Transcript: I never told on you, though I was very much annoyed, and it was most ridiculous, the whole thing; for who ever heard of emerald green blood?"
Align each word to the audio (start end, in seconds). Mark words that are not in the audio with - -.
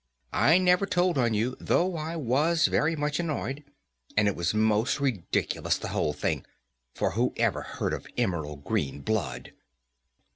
I 0.33 0.57
never 0.57 0.87
told 0.87 1.19
on 1.19 1.35
you, 1.35 1.55
though 1.59 1.95
I 1.95 2.15
was 2.15 2.65
very 2.65 2.95
much 2.95 3.19
annoyed, 3.19 3.63
and 4.17 4.27
it 4.27 4.35
was 4.35 4.51
most 4.51 4.99
ridiculous, 4.99 5.77
the 5.77 5.89
whole 5.89 6.11
thing; 6.13 6.43
for 6.95 7.11
who 7.11 7.33
ever 7.37 7.61
heard 7.61 7.93
of 7.93 8.07
emerald 8.17 8.63
green 8.63 9.01
blood?" 9.01 9.53